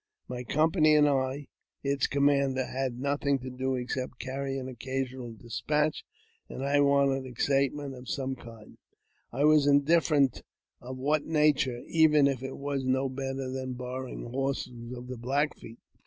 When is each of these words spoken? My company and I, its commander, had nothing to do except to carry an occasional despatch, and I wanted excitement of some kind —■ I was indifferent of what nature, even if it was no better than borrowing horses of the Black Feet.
My 0.27 0.43
company 0.43 0.95
and 0.95 1.07
I, 1.07 1.45
its 1.83 2.07
commander, 2.07 2.65
had 2.65 2.97
nothing 2.99 3.37
to 3.37 3.51
do 3.51 3.75
except 3.75 4.17
to 4.19 4.25
carry 4.25 4.57
an 4.57 4.67
occasional 4.67 5.33
despatch, 5.33 6.03
and 6.49 6.63
I 6.65 6.79
wanted 6.79 7.27
excitement 7.27 7.93
of 7.93 8.09
some 8.09 8.35
kind 8.35 8.69
—■ 8.69 8.77
I 9.31 9.43
was 9.43 9.67
indifferent 9.67 10.41
of 10.81 10.97
what 10.97 11.25
nature, 11.27 11.83
even 11.85 12.25
if 12.25 12.41
it 12.41 12.57
was 12.57 12.83
no 12.83 13.09
better 13.09 13.47
than 13.51 13.73
borrowing 13.73 14.23
horses 14.31 14.91
of 14.97 15.05
the 15.05 15.19
Black 15.19 15.55
Feet. 15.55 15.77